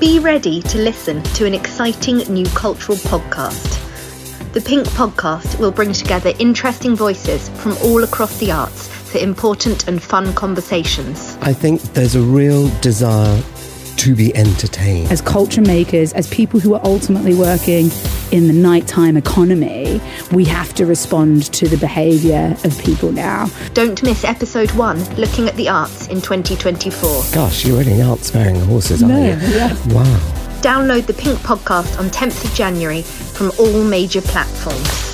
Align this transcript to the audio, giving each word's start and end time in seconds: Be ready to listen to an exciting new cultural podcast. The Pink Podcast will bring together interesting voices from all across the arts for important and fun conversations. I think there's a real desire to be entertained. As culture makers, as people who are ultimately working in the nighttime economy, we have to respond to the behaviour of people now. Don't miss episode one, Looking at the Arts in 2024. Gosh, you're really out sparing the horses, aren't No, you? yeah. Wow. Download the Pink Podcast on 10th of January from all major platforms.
Be 0.00 0.20
ready 0.20 0.62
to 0.62 0.78
listen 0.78 1.24
to 1.34 1.44
an 1.44 1.54
exciting 1.54 2.18
new 2.32 2.46
cultural 2.50 2.96
podcast. 2.98 3.74
The 4.52 4.60
Pink 4.60 4.86
Podcast 4.90 5.58
will 5.58 5.72
bring 5.72 5.92
together 5.92 6.32
interesting 6.38 6.94
voices 6.94 7.48
from 7.48 7.76
all 7.78 8.04
across 8.04 8.38
the 8.38 8.52
arts 8.52 8.86
for 8.86 9.18
important 9.18 9.88
and 9.88 10.00
fun 10.00 10.32
conversations. 10.34 11.36
I 11.40 11.52
think 11.52 11.80
there's 11.94 12.14
a 12.14 12.20
real 12.20 12.68
desire 12.78 13.42
to 13.96 14.14
be 14.14 14.34
entertained. 14.36 15.10
As 15.10 15.20
culture 15.20 15.62
makers, 15.62 16.12
as 16.12 16.28
people 16.28 16.60
who 16.60 16.74
are 16.74 16.80
ultimately 16.84 17.34
working 17.34 17.90
in 18.32 18.46
the 18.46 18.52
nighttime 18.52 19.16
economy, 19.16 20.00
we 20.32 20.44
have 20.44 20.74
to 20.74 20.86
respond 20.86 21.52
to 21.54 21.68
the 21.68 21.76
behaviour 21.76 22.56
of 22.64 22.78
people 22.82 23.12
now. 23.12 23.48
Don't 23.74 24.02
miss 24.02 24.24
episode 24.24 24.70
one, 24.72 25.02
Looking 25.16 25.48
at 25.48 25.56
the 25.56 25.68
Arts 25.68 26.06
in 26.08 26.20
2024. 26.20 27.24
Gosh, 27.32 27.64
you're 27.64 27.78
really 27.78 28.00
out 28.02 28.18
sparing 28.20 28.54
the 28.58 28.64
horses, 28.66 29.02
aren't 29.02 29.14
No, 29.14 29.20
you? 29.24 29.54
yeah. 29.54 29.74
Wow. 29.94 30.04
Download 30.60 31.06
the 31.06 31.14
Pink 31.14 31.38
Podcast 31.40 31.98
on 31.98 32.06
10th 32.10 32.44
of 32.44 32.52
January 32.54 33.02
from 33.02 33.52
all 33.58 33.84
major 33.84 34.20
platforms. 34.20 35.07